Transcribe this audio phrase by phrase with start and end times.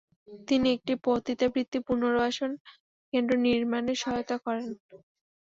[0.47, 2.51] তিনি একটি পতিতাবৃত্তি পুনর্বাসন
[3.13, 4.67] কেন্দ্র নির্মাণে সহায়তা করেন।